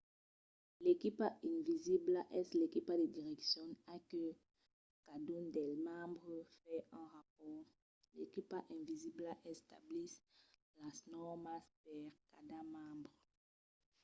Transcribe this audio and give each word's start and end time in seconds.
l' 0.83 0.91
equipa 0.95 1.27
invisibla” 1.51 2.21
es 2.39 2.47
l'equipa 2.59 2.93
de 3.01 3.07
direccion 3.17 3.67
a 3.75 3.77
la 3.93 3.97
que 4.09 4.23
cadun 5.05 5.43
dels 5.55 5.79
membres 5.91 6.47
fa 6.61 6.73
un 7.01 7.07
rapòrt. 7.17 7.67
l'equipa 8.17 8.57
invisibla 8.77 9.31
estabís 9.53 10.13
las 10.81 10.97
nòrmas 11.13 11.63
per 11.83 12.01
cada 12.31 12.59
membre 12.75 13.15